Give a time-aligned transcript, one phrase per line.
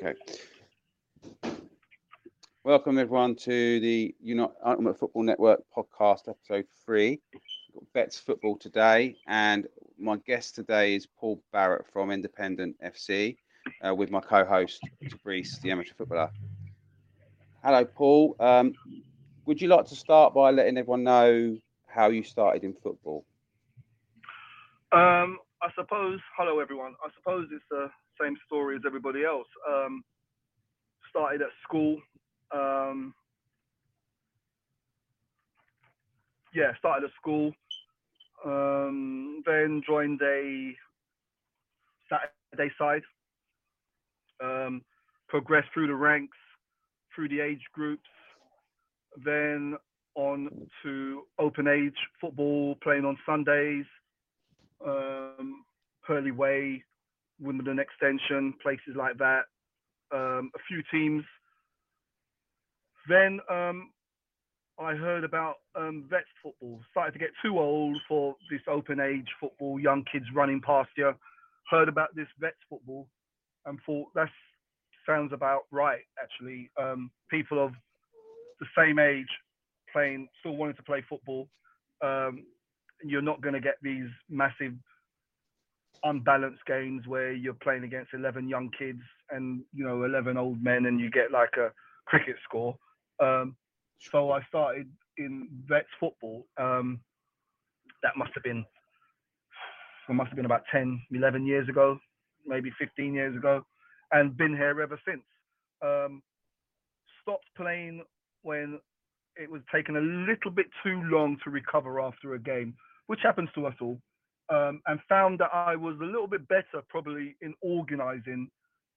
[0.00, 0.14] Okay.
[2.62, 7.20] Welcome everyone to the United Ultimate Football Network podcast, episode three.
[7.32, 7.42] We've
[7.74, 9.66] got Vets football today, and
[9.98, 13.36] my guest today is Paul Barrett from Independent FC,
[13.84, 16.30] uh, with my co-host Fabrice, the amateur footballer.
[17.64, 18.36] Hello, Paul.
[18.38, 18.74] Um,
[19.46, 21.56] would you like to start by letting everyone know
[21.86, 23.24] how you started in football?
[24.92, 26.20] Um, I suppose.
[26.36, 26.94] Hello, everyone.
[27.04, 27.90] I suppose it's the
[28.20, 29.46] same story as everybody else.
[29.68, 30.04] Um,
[31.08, 31.98] started at school.
[32.54, 33.14] Um,
[36.54, 37.52] yeah, started at school.
[38.44, 40.72] Um, then joined a
[42.08, 43.02] Saturday side.
[44.42, 44.82] Um,
[45.28, 46.36] progressed through the ranks,
[47.14, 48.08] through the age groups.
[49.24, 49.76] Then
[50.14, 53.86] on to open age football, playing on Sundays.
[54.84, 55.64] Um,
[56.02, 56.82] Hurley Way,
[57.40, 59.42] Wimbledon Extension, places like that.
[60.12, 61.24] Um, a few teams.
[63.08, 63.90] Then um,
[64.78, 66.80] I heard about um, vets football.
[66.90, 71.12] Started to get too old for this open age football, young kids running past you.
[71.70, 73.08] Heard about this vets football
[73.66, 74.30] and thought that
[75.06, 76.70] sounds about right, actually.
[76.80, 77.72] Um, people of
[78.60, 79.28] the same age
[79.92, 81.48] playing, still wanting to play football.
[82.02, 82.44] Um,
[83.02, 84.74] you're not going to get these massive
[86.04, 89.00] unbalanced games where you're playing against 11 young kids
[89.30, 91.70] and you know 11 old men and you get like a
[92.06, 92.76] cricket score.
[93.20, 93.56] Um,
[93.98, 96.46] so i started in vets football.
[96.56, 97.00] Um,
[98.02, 98.64] that must have been
[100.08, 101.98] it must have been about 10 11 years ago
[102.46, 103.62] maybe 15 years ago
[104.12, 105.22] and been here ever since.
[105.82, 106.22] Um,
[107.22, 108.02] stopped playing
[108.42, 108.78] when
[109.36, 112.74] it was taking a little bit too long to recover after a game
[113.06, 113.98] which happens to us all
[114.50, 118.50] um, and found that I was a little bit better probably in organizing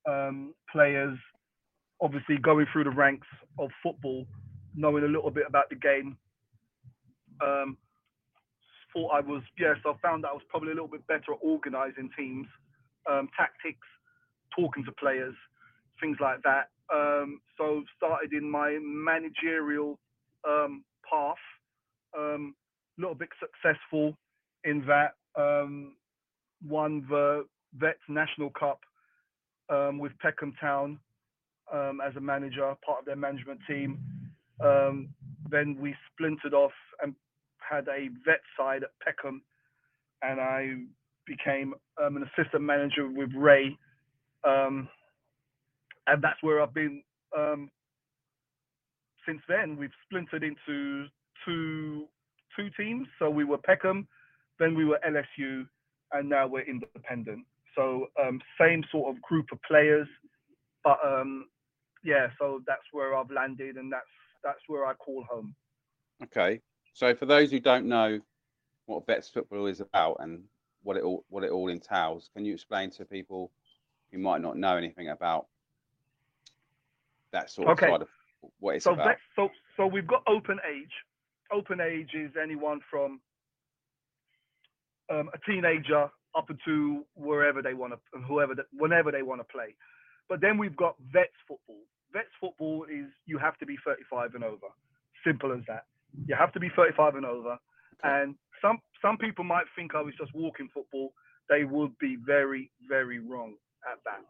[0.07, 1.17] um, players,
[2.01, 3.27] obviously going through the ranks
[3.59, 4.25] of football,
[4.75, 6.17] knowing a little bit about the game.
[7.41, 7.77] Um,
[8.93, 11.39] thought I was, yes, I found that I was probably a little bit better at
[11.41, 12.47] organizing teams,
[13.09, 13.87] um, tactics,
[14.57, 15.35] talking to players,
[15.99, 16.69] things like that.
[16.93, 19.97] Um, so started in my managerial
[20.47, 21.35] um, path,
[22.13, 22.37] a
[22.97, 24.17] little bit successful
[24.65, 25.95] in that um,
[26.67, 28.79] won the Vets National Cup
[29.69, 30.99] um, with Peckham Town
[31.73, 33.99] um, as a manager, part of their management team.
[34.63, 35.09] Um,
[35.49, 37.15] then we splintered off and
[37.59, 39.41] had a vet side at Peckham,
[40.21, 40.75] and I
[41.27, 43.77] became um, an assistant manager with Ray,
[44.47, 44.87] um,
[46.07, 47.03] and that's where I've been
[49.27, 49.77] since then.
[49.77, 51.05] We've splintered into
[51.45, 52.05] two
[52.57, 53.07] two teams.
[53.19, 54.07] So we were Peckham,
[54.61, 55.67] then we were LSU,
[56.13, 57.45] and now we're independent.
[57.75, 60.07] So um, same sort of group of players,
[60.83, 61.45] but um,
[62.03, 62.27] yeah.
[62.39, 64.05] So that's where I've landed, and that's
[64.43, 65.55] that's where I call home.
[66.23, 66.61] Okay.
[66.93, 68.19] So for those who don't know
[68.85, 70.43] what Vets football is about and
[70.83, 73.51] what it all what it all entails, can you explain to people
[74.11, 75.47] who might not know anything about
[77.31, 77.87] that sort of okay.
[77.89, 78.07] side of
[78.59, 79.15] what it's so about?
[79.35, 80.91] so so we've got open age.
[81.51, 83.19] Open age is anyone from
[85.09, 89.45] um, a teenager up into wherever they want to, whoever, that whenever they want to
[89.45, 89.75] play.
[90.29, 91.83] But then we've got vets football.
[92.13, 94.67] Vets football is you have to be 35 and over.
[95.25, 95.85] Simple as that.
[96.25, 97.57] You have to be 35 and over.
[98.03, 101.13] And some some people might think I was just walking football.
[101.49, 103.55] They would be very very wrong
[103.91, 104.21] at that.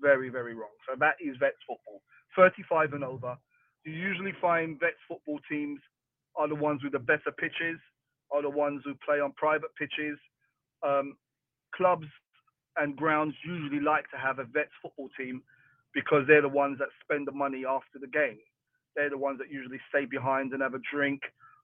[0.00, 0.74] Very very wrong.
[0.88, 2.02] So that is vets football.
[2.36, 3.36] 35 and over.
[3.84, 5.80] You usually find vets football teams
[6.36, 7.78] are the ones with the better pitches
[8.32, 10.18] are the ones who play on private pitches.
[10.82, 11.16] Um,
[11.74, 12.06] clubs
[12.76, 15.42] and grounds usually like to have a vets football team
[15.94, 18.38] because they're the ones that spend the money after the game.
[18.96, 21.20] They're the ones that usually stay behind and have a drink,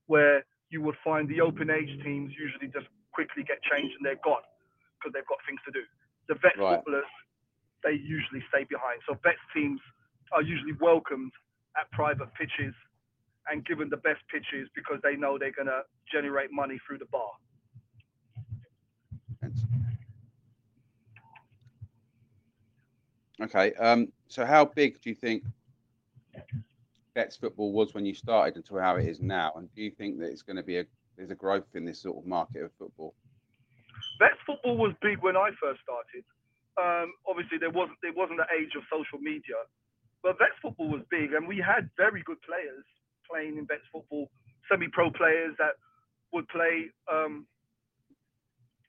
[0.06, 4.20] where you would find the open age teams usually just quickly get changed and they're
[4.24, 4.44] gone
[4.96, 5.84] because they've got things to do.
[6.28, 6.76] The vet right.
[6.76, 7.08] footballers,
[7.84, 9.00] they usually stay behind.
[9.08, 9.80] So vets teams
[10.32, 11.32] are usually welcomed
[11.76, 12.74] at private pitches
[13.50, 17.06] and given the best pitches because they know they're going to generate money through the
[17.06, 17.30] bar.
[23.40, 23.72] Okay.
[23.74, 25.44] Um, so, how big do you think
[27.14, 29.52] Vets football was when you started until how it is now?
[29.56, 30.84] And do you think that it's going to be a
[31.16, 33.14] there's a growth in this sort of market of football?
[34.18, 36.24] Vets football was big when I first started.
[36.78, 39.58] Um, obviously, there wasn't there wasn't the age of social media,
[40.22, 42.84] but Vets football was big, and we had very good players
[43.30, 44.30] playing in Vets football,
[44.70, 45.74] semi-pro players that
[46.32, 47.46] would play, um,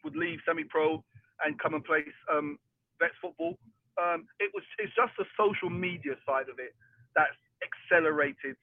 [0.04, 1.04] would leave semi-pro
[1.46, 2.58] and come and play um,
[3.00, 3.58] Vets football.
[4.02, 6.72] Um, it was it's just the social media side of it
[7.16, 8.56] that's accelerated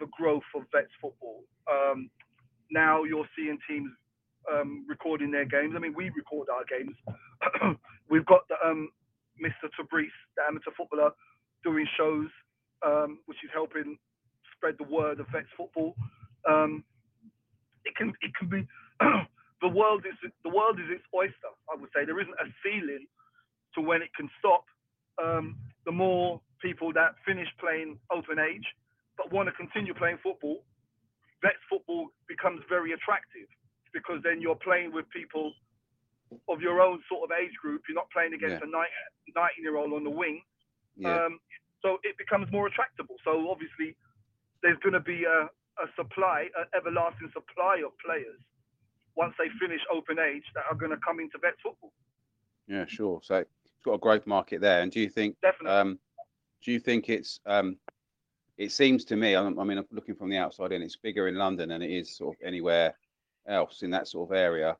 [0.00, 1.44] the growth of vets football.
[1.70, 2.10] Um,
[2.70, 3.90] now you're seeing teams
[4.52, 5.74] um, recording their games.
[5.76, 6.96] I mean, we record our games.
[8.10, 8.90] We've got the, um,
[9.42, 9.70] Mr.
[9.76, 11.10] Fabrice, the amateur footballer,
[11.62, 12.28] doing shows,
[12.86, 13.96] um, which is helping
[14.64, 15.94] spread the word of vets football.
[16.48, 16.84] Um,
[17.84, 18.66] it can it can be
[19.60, 21.52] the world is the world is its oyster.
[21.68, 23.04] I would say there isn't a ceiling
[23.74, 24.64] to when it can stop.
[25.20, 28.64] Um, the more people that finish playing open age
[29.16, 30.64] but want to continue playing football,
[31.42, 33.46] vets football becomes very attractive
[33.92, 35.52] because then you're playing with people
[36.48, 37.82] of your own sort of age group.
[37.86, 38.80] You're not playing against yeah.
[38.80, 40.40] a 19 year old on the wing.
[40.96, 41.14] Yeah.
[41.14, 41.38] Um,
[41.82, 43.14] so it becomes more attractable.
[43.22, 43.94] So obviously,
[44.64, 48.40] there's going to be a, a supply, an everlasting supply of players
[49.14, 51.92] once they finish open age that are going to come into vets football.
[52.66, 53.20] Yeah, sure.
[53.22, 54.80] So it's got a growth market there.
[54.80, 55.36] And do you think?
[55.42, 55.78] Definitely.
[55.78, 55.98] Um,
[56.64, 57.38] do you think it's?
[57.46, 57.76] Um,
[58.56, 59.36] it seems to me.
[59.36, 62.16] I, I mean, looking from the outside in, it's bigger in London than it is
[62.16, 62.94] sort of anywhere
[63.46, 64.76] else in that sort of area.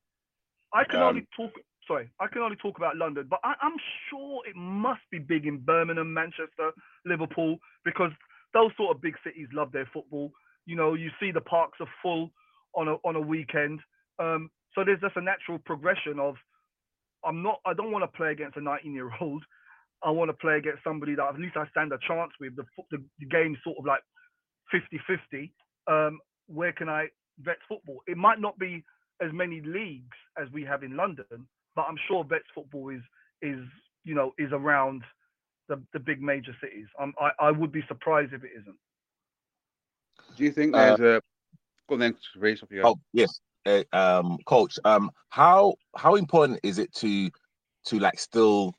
[0.73, 1.53] I can um, only talk.
[1.87, 3.77] Sorry, I can only talk about London, but I, am
[4.09, 6.73] sure it must be big in Birmingham, Manchester,
[7.05, 8.11] Liverpool, because
[8.55, 10.33] those sort of big cities love their football.
[10.65, 12.31] You know, you see the parks are full
[12.75, 13.81] on a on a weekend.
[14.19, 16.37] Um, so there's just a natural progression of
[17.25, 17.61] I'm not.
[17.67, 19.43] I don't want to play against a 19 year old.
[20.03, 22.57] I want to play against somebody that at least I stand a chance with.
[22.57, 24.03] The the, the game's sort of like
[24.73, 25.51] 50-50.
[25.87, 27.09] Um, where can I
[27.41, 28.01] vet football?
[28.07, 28.85] It might not be
[29.23, 33.03] as many leagues as we have in London, but I'm sure vets football is
[33.43, 33.61] is
[34.05, 35.03] you know is around
[35.69, 36.87] the, the big major cities.
[37.01, 38.77] Um, I I would be surprised if it isn't.
[40.37, 41.21] Do you think uh, there's uh, a
[41.89, 44.79] go on then, Reese, you Oh yes, uh, um, coach.
[44.85, 47.31] Um, how how important is it to
[47.87, 48.75] to like still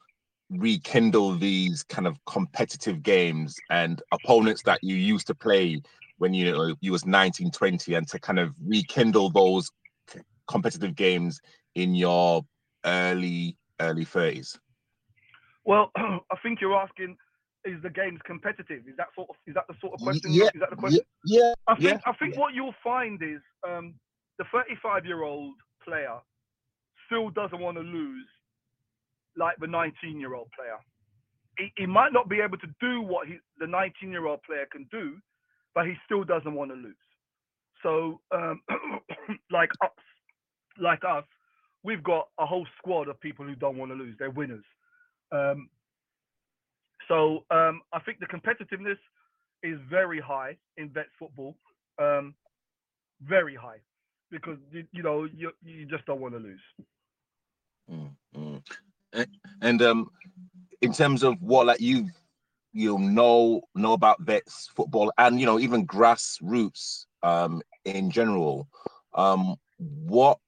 [0.50, 5.82] rekindle these kind of competitive games and opponents that you used to play
[6.18, 9.72] when you know you was 19 20 and to kind of rekindle those
[10.48, 11.42] competitive games
[11.74, 12.44] in your
[12.86, 14.58] early early 30s?
[15.66, 17.18] Well, I think you're asking
[17.66, 18.88] is the games competitive?
[18.88, 20.32] Is that sort of is that the sort of question?
[20.32, 21.02] Yeah, is that the question?
[21.26, 22.40] Yeah, I think yeah, I think yeah.
[22.40, 23.96] what you'll find is um,
[24.38, 26.18] the 35 year old player
[27.08, 28.28] still doesn't want to lose
[29.38, 30.78] like the 19 year old player.
[31.58, 34.68] He, he, might not be able to do what he, the 19 year old player
[34.72, 35.18] can do,
[35.74, 36.96] but he still doesn't want to lose.
[37.82, 38.62] So, um,
[39.52, 39.90] like us,
[40.80, 41.24] like us,
[41.84, 44.16] we've got a whole squad of people who don't want to lose.
[44.20, 44.66] They're winners.
[45.32, 45.70] Um,
[47.08, 48.98] so um, I think the competitiveness
[49.64, 51.56] is very high in vets football,
[52.00, 52.36] um,
[53.22, 53.78] very high,
[54.32, 56.60] because you, you, know you you just don't want to lose.
[57.92, 59.24] Mm-hmm.
[59.62, 60.10] And um,
[60.82, 62.10] in terms of what like you
[62.74, 68.68] you know know about vets football and you know even grassroots um, in general,
[69.14, 70.40] um, what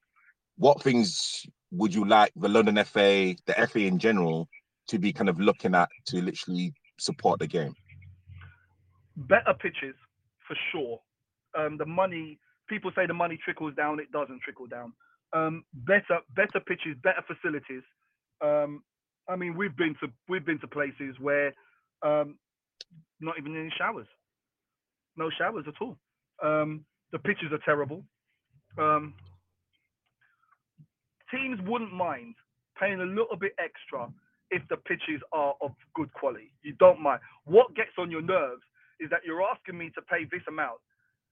[0.57, 4.47] what things would you like the London FA, the FA in general,
[4.87, 7.73] to be kind of looking at to literally support the game?
[9.15, 9.95] Better pitches
[10.47, 10.99] for sure.
[11.57, 12.39] Um, the money,
[12.69, 13.99] people say the money trickles down.
[13.99, 14.93] It doesn't trickle down.
[15.33, 17.83] Um, better, better pitches, better facilities.
[18.41, 18.83] Um,
[19.29, 21.53] I mean, we've been to we've been to places where
[22.01, 22.37] um,
[23.19, 24.07] not even any showers,
[25.17, 25.97] no showers at all.
[26.43, 28.03] Um, the pitches are terrible.
[28.77, 29.15] Um,
[31.31, 32.35] teams wouldn't mind
[32.79, 34.07] paying a little bit extra
[34.51, 36.51] if the pitches are of good quality.
[36.63, 37.21] You don't mind.
[37.45, 38.63] What gets on your nerves
[38.99, 40.79] is that you're asking me to pay this amount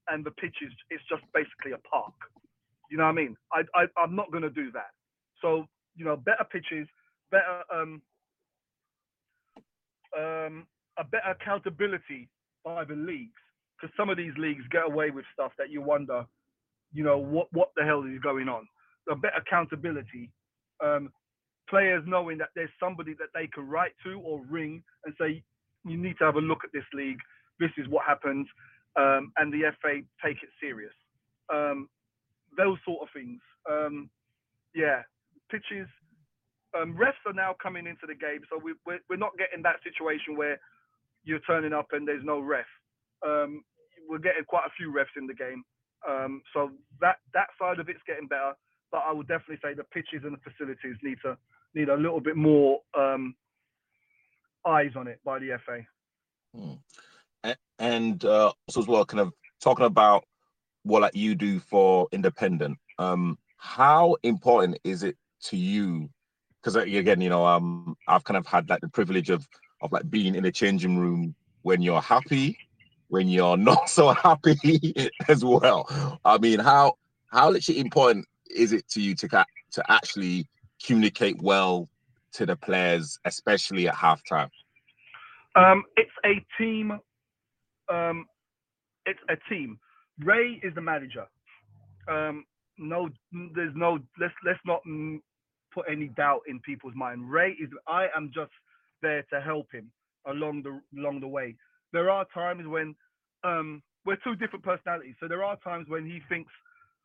[0.09, 2.13] and the pitch is it's just basically a park.
[2.91, 3.35] You know what I mean?
[3.53, 4.91] I, I I'm not gonna do that.
[5.41, 6.87] So you know, better pitches,
[7.31, 8.01] better um
[10.17, 10.67] um
[10.97, 12.29] a better accountability
[12.63, 13.39] by the leagues
[13.77, 16.25] because some of these leagues get away with stuff that you wonder,
[16.93, 18.67] you know, what what the hell is going on?
[19.09, 20.31] A better accountability
[20.83, 21.11] um,
[21.69, 25.43] players knowing that there's somebody that they can write to or ring and say,
[25.85, 27.19] you need to have a look at this league.
[27.59, 28.47] This is what happens.
[28.97, 30.93] Um, and the FA take it serious.
[31.53, 31.89] Um,
[32.57, 33.39] those sort of things.
[33.69, 34.09] Um,
[34.73, 35.01] yeah,
[35.51, 35.87] pitches.
[36.75, 39.79] Um, refs are now coming into the game, so we, we're, we're not getting that
[39.83, 40.59] situation where
[41.23, 42.65] you're turning up and there's no ref.
[43.25, 43.63] Um,
[44.07, 45.63] we're getting quite a few refs in the game,
[46.07, 48.53] um, so that that side of it's getting better.
[48.95, 51.37] But I would definitely say the pitches and the facilities need to
[51.73, 53.35] need a little bit more um,
[54.65, 55.81] eyes on it by the FA.
[56.55, 57.51] Hmm.
[57.77, 60.23] And uh, also as well, kind of talking about
[60.83, 62.77] what like you do for independent.
[62.99, 66.09] Um, how important is it to you
[66.61, 69.45] because again, you know, um, I've kind of had like the privilege of
[69.81, 72.57] of like being in a changing room when you're happy,
[73.09, 76.17] when you're not so happy as well.
[76.23, 76.93] I mean, how
[77.27, 78.25] how literally important
[78.55, 80.47] is it to you to to actually
[80.83, 81.89] communicate well
[82.33, 84.49] to the players, especially at halftime?
[85.55, 86.99] Um, it's a team.
[87.89, 88.25] Um,
[89.05, 89.79] it's a team.
[90.19, 91.25] Ray is the manager.
[92.07, 92.45] Um,
[92.77, 93.09] no,
[93.53, 93.99] there's no.
[94.19, 94.81] Let's let's not
[95.73, 97.29] put any doubt in people's mind.
[97.29, 97.69] Ray is.
[97.87, 98.51] I am just
[99.01, 99.91] there to help him
[100.27, 101.55] along the along the way.
[101.93, 102.95] There are times when
[103.43, 105.15] um, we're two different personalities.
[105.19, 106.51] So there are times when he thinks,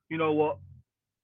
[0.09, 0.59] you know what,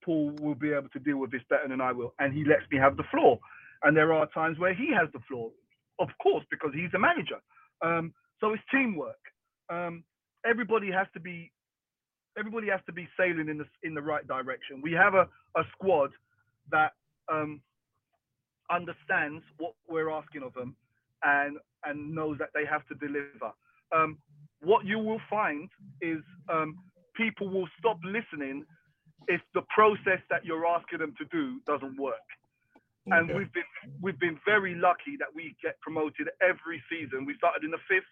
[0.06, 2.62] Paul will be able to deal with this better than I will, and he lets
[2.70, 3.40] me have the floor.
[3.82, 5.50] And there are times where he has the floor,
[5.98, 7.40] of course, because he's the manager.
[7.82, 9.18] Um, so it's teamwork.
[9.68, 10.04] Um,
[10.48, 11.52] everybody has to be
[12.38, 14.80] everybody has to be sailing in the in the right direction.
[14.82, 16.10] We have a, a squad
[16.70, 16.92] that
[17.30, 17.60] um,
[18.70, 20.76] understands what we're asking of them
[21.24, 23.52] and and knows that they have to deliver.
[23.94, 24.18] Um,
[24.62, 25.68] what you will find
[26.00, 26.18] is
[26.52, 26.78] um,
[27.16, 28.64] people will stop listening
[29.28, 32.26] if the process that you're asking them to do doesn't work.
[33.08, 33.16] Okay.
[33.18, 33.70] And we've been
[34.02, 37.24] we've been very lucky that we get promoted every season.
[37.26, 38.10] We started in the fifth,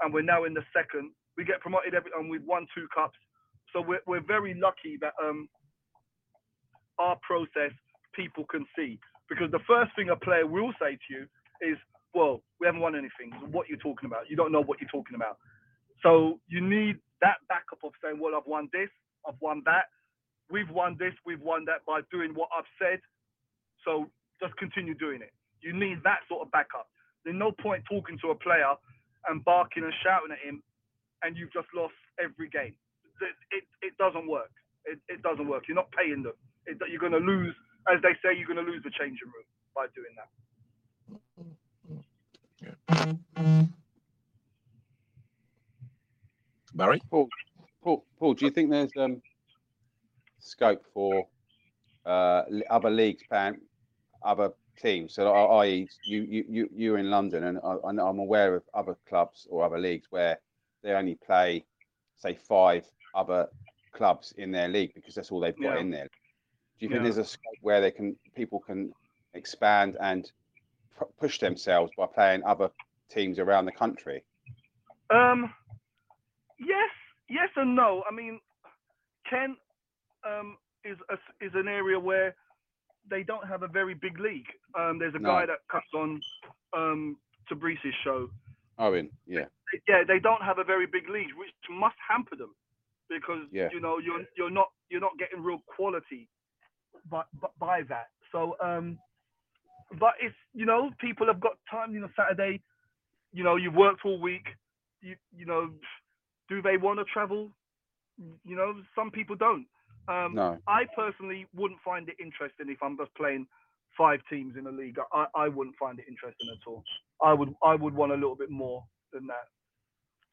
[0.00, 1.12] and we're now in the second.
[1.36, 3.18] We get promoted every, and we've won two cups.
[3.72, 5.48] So we're we're very lucky that um
[6.98, 7.72] our process
[8.14, 11.26] people can see because the first thing a player will say to you
[11.62, 11.78] is,
[12.14, 13.32] "Well, we haven't won anything.
[13.52, 14.30] What are you talking about?
[14.30, 15.38] You don't know what you're talking about."
[16.02, 18.90] So you need that backup of saying, "Well, I've won this,
[19.28, 19.86] I've won that,
[20.52, 23.00] we've won this, we've won that by doing what I've said."
[23.84, 25.32] So just continue doing it.
[25.62, 26.88] You need that sort of backup.
[27.24, 28.74] There's no point talking to a player
[29.28, 30.62] and barking and shouting at him,
[31.24, 32.74] and you've just lost every game.
[33.22, 34.50] It, it, it doesn't work.
[34.84, 35.64] It, it doesn't work.
[35.68, 36.34] You're not paying them.
[36.66, 37.54] It, you're going to lose
[37.90, 39.44] as they say, you're going to lose the changing room
[39.74, 40.30] by doing that.
[46.74, 47.00] Barry?
[47.10, 47.28] Paul,
[47.82, 49.20] Paul, Paul, do you think there's um,
[50.42, 51.26] scope for
[52.04, 53.60] uh, other leagues playing
[54.22, 55.14] other teams?
[55.14, 59.46] So, i.e., you, you, you, you're in London, and I, I'm aware of other clubs
[59.50, 60.38] or other leagues where
[60.82, 61.64] they only play,
[62.16, 62.84] say, five
[63.14, 63.48] other
[63.92, 65.80] clubs in their league because that's all they've got yeah.
[65.80, 66.04] in there.
[66.04, 67.04] Do you think yeah.
[67.04, 68.92] there's a scope where they can people can
[69.34, 70.30] expand and
[71.18, 72.70] push themselves by playing other
[73.10, 74.24] teams around the country?
[75.10, 75.52] Um,
[76.58, 76.90] yes,
[77.28, 78.02] yes and no.
[78.10, 78.40] I mean,
[79.28, 79.58] Kent
[80.26, 81.14] um, is a,
[81.44, 82.34] is an area where
[83.10, 84.46] they don't have a very big league.
[84.78, 85.28] Um, there's a no.
[85.28, 86.20] guy that comes on
[86.72, 87.16] um,
[87.48, 88.28] Fabrice's show.
[88.78, 89.44] Owen, yeah.
[89.88, 92.54] Yeah, they don't have a very big league, which must hamper them
[93.08, 93.68] because yeah.
[93.72, 96.28] you know you're you're not you're not getting real quality
[97.10, 97.22] by,
[97.58, 98.08] by that.
[98.30, 98.98] So, um,
[99.98, 101.94] but it's you know people have got time.
[101.94, 102.60] You know, Saturday,
[103.32, 104.46] you know, you've worked all week.
[105.00, 105.70] You you know,
[106.48, 107.50] do they want to travel?
[108.44, 109.66] You know, some people don't.
[110.08, 110.58] Um, no.
[110.66, 113.46] I personally wouldn't find it interesting if I'm just playing
[113.96, 114.96] five teams in a league.
[115.12, 116.82] I, I wouldn't find it interesting at all.
[117.22, 119.46] I would I would want a little bit more than that.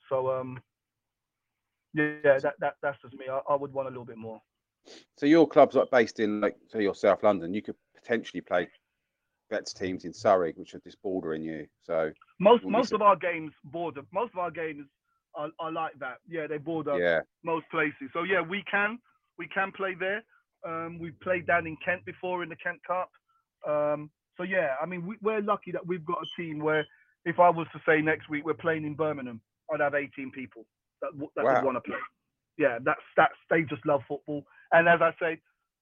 [0.09, 0.59] So um,
[1.93, 3.25] yeah, that, that that's just me.
[3.31, 4.41] I, I would want a little bit more.
[5.17, 7.53] So your club's like based in like so you're South London.
[7.53, 8.67] You could potentially play
[9.49, 11.67] Vets teams in Surrey, which are just bordering you.
[11.83, 14.01] So most most of our games border.
[14.13, 14.85] Most of our games
[15.35, 16.17] are, are like that.
[16.27, 17.21] Yeah, they border yeah.
[17.43, 18.09] most places.
[18.13, 18.99] So yeah, we can
[19.39, 20.23] we can play there.
[20.67, 23.09] Um, we've played down in Kent before in the Kent Cup.
[23.67, 26.85] Um, so yeah, I mean we, are lucky that we've got a team where
[27.25, 29.41] if I was to say next week we're playing in Birmingham,
[29.73, 30.65] I'd have 18 people
[31.01, 31.55] that that wow.
[31.55, 31.97] would want to play.
[32.57, 34.43] Yeah, that's that's they just love football.
[34.71, 35.39] And as I said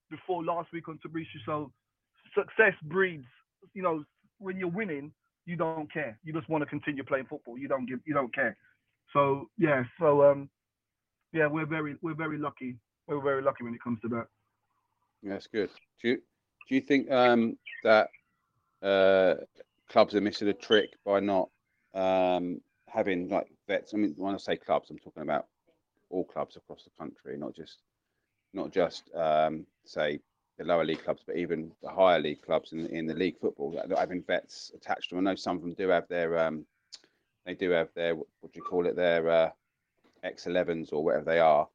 [0.10, 1.72] before last week on Fabrice so
[2.34, 3.26] success breeds,
[3.74, 4.04] you know,
[4.40, 5.12] when you're winning,
[5.46, 6.18] you don't care.
[6.24, 7.58] You just want to continue playing football.
[7.58, 8.56] You don't give you don't care.
[9.14, 10.50] So yeah, so um
[11.34, 12.78] yeah, we're very we're very lucky.
[13.08, 14.28] We're very lucky when it comes to that.
[15.24, 15.70] That's good.
[16.02, 16.16] Do you
[16.70, 18.10] do you think um that
[18.84, 19.36] uh
[19.90, 21.50] clubs are missing a trick by not
[21.94, 23.94] um having like vets?
[23.94, 25.48] I mean when I say clubs, I'm talking about
[26.10, 27.80] all clubs across the country, not just
[28.54, 30.20] not just um, say
[30.58, 33.72] the lower league clubs, but even the higher league clubs in, in the league football
[33.72, 35.28] that, that having vets attached to them.
[35.28, 36.66] I know some of them do have their um,
[37.46, 39.50] they do have their what do you call it their uh,
[40.26, 41.68] X11s or whatever they are,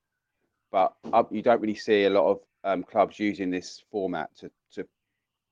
[0.73, 4.51] but uh, you don't really see a lot of um, clubs using this format to
[4.73, 4.87] to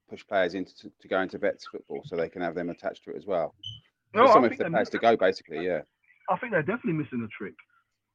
[0.09, 3.05] push players into to, to, go into vets football so they can have them attached
[3.05, 3.55] to it as well.
[4.15, 5.65] No, somewhere for the players to go, basically.
[5.65, 5.83] Yeah,
[6.29, 7.55] I think they're definitely missing a trick.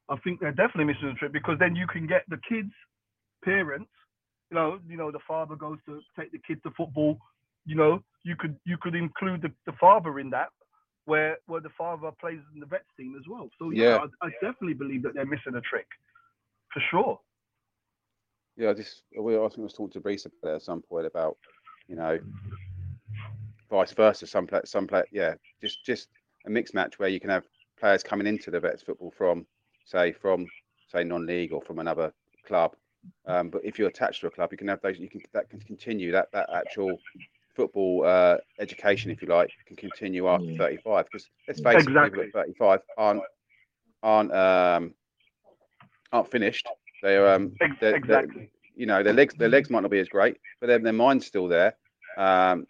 [0.08, 2.72] I think they're definitely missing a trick because then you can get the kids
[3.44, 3.90] parents,
[4.50, 7.18] you know, you know, the father goes to take the kid to football.
[7.64, 10.48] you know, you could you could include the, the father in that,
[11.04, 13.48] where where the father plays in the vets team as well.
[13.58, 14.06] So yeah, Yeah.
[14.22, 15.86] I, I definitely believe that they're missing a trick,
[16.76, 17.20] for sure.
[18.58, 20.82] Yeah, I just we I think I was talking to Reese about it at some
[20.82, 21.38] point about,
[21.88, 22.18] you know,
[23.70, 24.26] vice versa.
[24.26, 26.08] Some play, some play, yeah, just just
[26.46, 27.44] a mixed match where you can have
[27.80, 29.46] players coming into the vets football from,
[29.84, 30.46] say, from
[30.86, 32.12] say non-league or from another
[32.46, 32.76] club.
[33.26, 34.98] Um, but if you're attached to a club, you can have those.
[34.98, 37.00] You can that can continue that that actual
[37.54, 40.58] football uh, education, if you like, can continue after Yeah.
[40.58, 41.06] 35.
[41.06, 43.22] Because let's face it, people at 35 aren't
[44.02, 44.94] aren't um,
[46.12, 46.66] aren't finished.
[47.02, 48.50] They're um, they're- they're- exactly.
[48.74, 51.26] you know their legs their legs might not be as great, but then their mind's
[51.26, 51.76] still there,
[52.18, 52.66] um,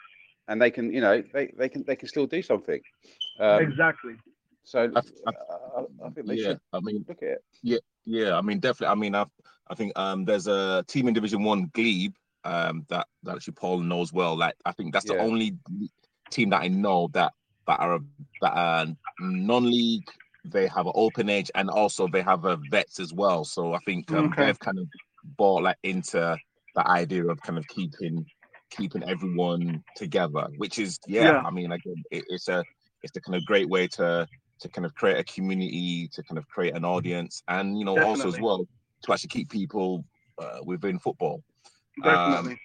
[0.49, 2.81] and they can you know they, they can they can still do something.
[3.39, 4.15] Um, exactly.
[4.65, 5.33] so I- uh,
[5.79, 7.45] I, I think they yeah, should I mean, look at it.
[7.63, 8.37] Yeah, yeah.
[8.37, 8.93] I mean, definitely.
[8.93, 9.25] I mean, I,
[9.69, 12.15] I think um, there's a team in Division One, Glebe,
[12.45, 14.37] um, that that actually Paul knows well.
[14.37, 15.57] Like, I think that's the only
[16.31, 17.33] team that I know that
[17.67, 18.01] that are
[18.43, 18.87] that are
[19.21, 20.09] non-league.
[20.51, 23.45] They have an open age, and also they have a vets as well.
[23.45, 24.47] So I think um, Okay.
[24.47, 24.87] they've kind of
[25.37, 26.39] bought like into
[26.75, 28.27] the idea of kind of keeping
[28.71, 31.23] keeping everyone together, which is yeah.
[31.25, 31.43] Yeah.
[31.45, 32.65] I mean, again, it, it's a
[33.03, 34.27] it's a kind of great way to
[34.61, 37.99] to kind of create a community, to kind of create an audience, and you know
[38.01, 38.67] also as well
[39.03, 40.05] to actually keep people
[40.39, 41.43] uh, within football.
[42.03, 42.59] Definitely.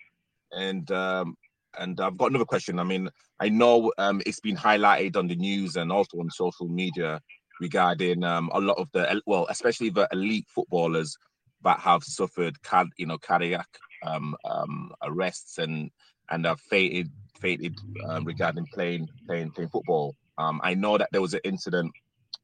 [0.51, 1.35] And um,
[1.79, 2.79] and I've got another question.
[2.79, 3.09] I mean,
[3.39, 7.19] I know um, it's been highlighted on the news and also on social media
[7.61, 11.15] regarding um, a lot of the well, especially the elite footballers
[11.63, 12.57] that have suffered
[12.97, 13.67] you know cardiac
[14.03, 15.91] um, um, arrests and
[16.31, 17.77] and have fainted fainted
[18.09, 20.15] um, regarding playing playing playing football.
[20.37, 21.91] Um, I know that there was an incident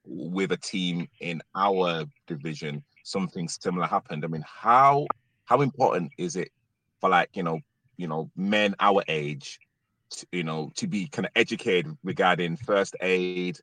[0.05, 2.83] with a team in our division.
[3.03, 4.23] Something similar happened.
[4.23, 5.07] I mean, how
[5.45, 6.51] how important is it
[7.01, 7.59] for like you know
[7.97, 9.59] you know men our age,
[10.11, 13.57] to, you know, to be kind of educated regarding first aid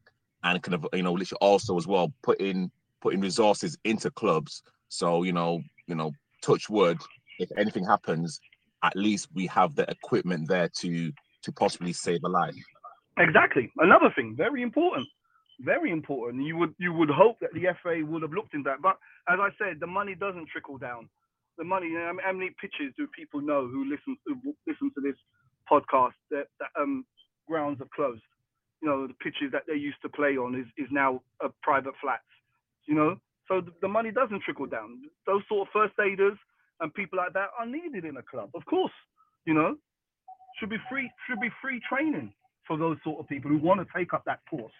[0.45, 2.71] and kind of you know literally also as well putting
[3.01, 4.63] putting resources into clubs.
[4.89, 6.99] So you know you know touch wood
[7.39, 8.41] if anything happens,
[8.83, 12.55] at least we have the equipment there to to possibly save a life.
[13.19, 13.71] Exactly.
[13.79, 15.07] Another thing, very important,
[15.61, 16.45] very important.
[16.45, 19.39] You would you would hope that the FA would have looked into that, but as
[19.41, 21.09] I said, the money doesn't trickle down.
[21.59, 21.87] The money.
[21.87, 25.17] you know, How many pitches do people know who listen who listen to this
[25.71, 27.05] podcast that, that um
[27.49, 28.23] grounds are closed?
[28.85, 31.95] You know, the pitches that they used to play on is is now a private
[32.03, 32.29] flats.
[32.85, 33.17] You know,
[33.49, 35.01] so the, the money doesn't trickle down.
[35.27, 36.37] Those sort of first aiders
[36.81, 38.93] and people like that are needed in a club, of course.
[39.47, 39.77] You know,
[40.61, 42.35] should be free should be free training
[42.69, 44.73] for those sort of people who want to take up that course.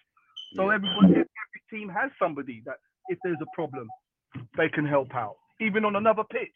[0.55, 2.77] So everybody, every team has somebody that
[3.09, 3.89] if there's a problem,
[4.55, 5.35] they can help out.
[5.59, 6.55] Even on another pitch,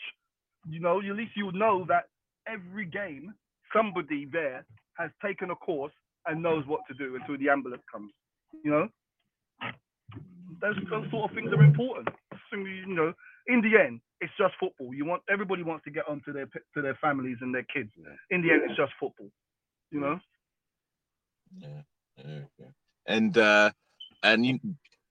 [0.69, 2.05] you know, at least you'll know that
[2.47, 3.33] every game
[3.73, 4.65] somebody there
[4.97, 5.93] has taken a course
[6.29, 8.11] and knows what to do until the ambulance comes.
[8.63, 8.87] You know,
[10.61, 12.09] those those sort of things are important.
[12.51, 13.13] You know,
[13.47, 14.93] in the end, it's just football.
[14.93, 17.91] You want everybody wants to get on to their to their families and their kids.
[17.97, 18.35] Yeah.
[18.35, 19.29] In the end, it's just football.
[19.91, 20.19] You know.
[21.57, 21.81] Yeah,
[22.57, 22.65] yeah.
[23.07, 23.71] And uh,
[24.23, 24.59] and you,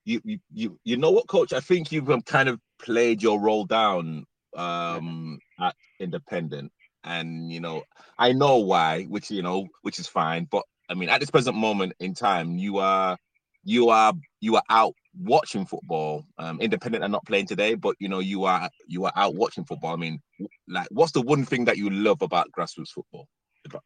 [0.05, 1.53] you, you, you, you know what, coach?
[1.53, 4.25] I think you've um, kind of played your role down
[4.57, 6.73] um, at Independent,
[7.05, 7.83] and you know,
[8.19, 10.47] I know why, which you know, which is fine.
[10.51, 13.17] But I mean, at this present moment in time, you are,
[13.65, 16.25] you are, you are out watching football.
[16.39, 19.65] Um, Independent and not playing today, but you know, you are, you are out watching
[19.65, 19.93] football.
[19.93, 20.21] I mean,
[20.69, 23.27] like, what's the one thing that you love about grassroots football?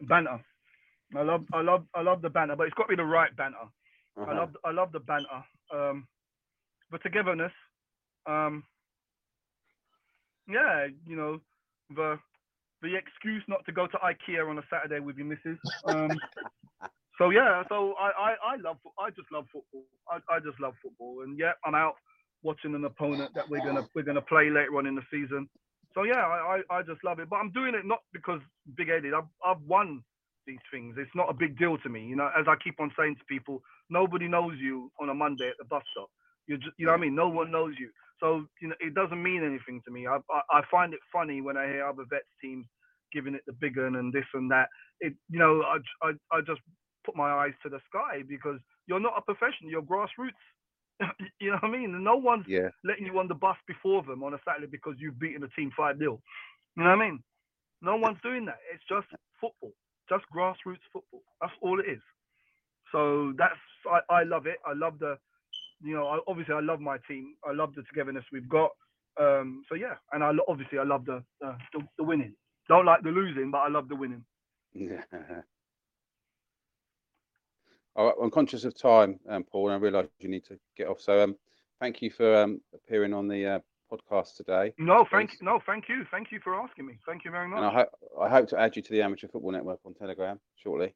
[0.03, 0.41] banter.
[1.17, 3.35] I love, I love, I love the banter, but it's got to be the right
[3.37, 3.59] banter.
[4.27, 4.41] I Uh-huh.
[4.41, 5.45] love, I love the banter.
[5.75, 6.07] Um,
[6.91, 7.53] the togetherness.
[8.27, 8.65] Um,
[10.49, 11.41] yeah, you know,
[11.95, 12.19] the
[12.83, 15.59] the excuse not to go to IKEA on a Saturday with your missus.
[15.87, 16.21] Um,
[17.23, 19.85] so yeah, so I, I, I love, I just love football.
[20.11, 21.95] I, I just love football, and yeah, I'm out
[22.43, 25.49] watching an opponent that we're gonna we're gonna play later on in the season.
[25.95, 27.31] So yeah, I, I, I just love it.
[27.31, 28.41] But I'm doing it not because
[28.77, 29.15] big headed.
[29.15, 30.03] I've I've won
[30.49, 30.97] these things.
[30.99, 32.05] It's not a big deal to me.
[32.05, 35.49] You know, as I keep on saying to people, nobody knows you on a Monday
[35.49, 36.11] at the bus stop.
[36.49, 37.15] You just, you know what I mean?
[37.15, 37.91] No one knows you.
[38.19, 40.09] So you know, it doesn't mean anything to me.
[40.09, 42.67] I, I I find it funny when I hear other vets teams
[43.13, 44.69] giving it the big un and this and that.
[45.01, 46.61] It you know, I I, I just
[47.05, 49.71] put my eyes to the sky because you're not a professional.
[49.71, 50.43] You're grassroots.
[51.41, 52.03] you know what I mean?
[52.05, 52.71] No one's Yeah.
[52.85, 55.73] letting you on the bus before them on a Saturday because you've beaten a team
[55.77, 56.21] 5 0.
[56.77, 57.23] You know what I mean?
[57.83, 58.59] No one's doing that.
[58.75, 59.07] It's just
[59.41, 59.73] football,
[60.09, 61.23] just grassroots football.
[61.41, 62.01] That's all it is.
[62.93, 63.59] So that's,
[63.91, 64.59] I, I love it.
[64.67, 65.19] I love the,
[65.83, 67.35] you know, I, obviously I love my team.
[67.49, 68.71] I love the togetherness we've got.
[69.21, 72.35] Um, so yeah, and I obviously I love the, uh, the the winning.
[72.69, 74.25] Don't like the losing, but I love the winning.
[77.95, 81.01] All I'm conscious of time, um, Paul, and I realise you need to get off.
[81.01, 81.37] So, um,
[81.81, 83.59] thank you for um, appearing on the uh,
[83.93, 84.73] podcast today.
[84.79, 86.99] No, thank no, thank you, thank you for asking me.
[87.07, 87.59] Thank you very much.
[87.59, 90.41] And I, ho- I hope to add you to the Amateur Football Network on Telegram
[90.57, 90.95] shortly.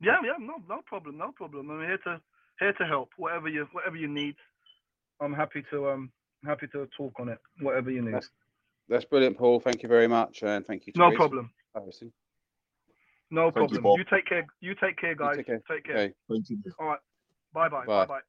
[0.00, 1.70] Yeah, yeah, no, no problem, no problem.
[1.70, 2.20] I'm here to
[2.60, 3.10] here to help.
[3.16, 4.36] Whatever you whatever you need,
[5.20, 6.12] I'm happy to um
[6.44, 7.38] happy to talk on it.
[7.60, 8.14] Whatever you need.
[8.14, 8.30] That's,
[8.88, 9.60] that's brilliant, Paul.
[9.60, 10.92] Thank you very much, and thank you.
[10.96, 11.50] No problem.
[11.74, 12.12] hosting.
[13.30, 13.82] No Thank problem.
[13.82, 13.98] Paul.
[13.98, 14.46] You, take care.
[14.60, 15.36] You take care, guys.
[15.36, 15.62] take care.
[15.68, 15.96] Take care.
[15.96, 16.14] Okay.
[16.28, 16.58] Thank you.
[16.78, 16.98] All right.
[17.52, 17.86] Bye bye.
[17.86, 18.04] Bye.
[18.04, 18.20] Bye bye.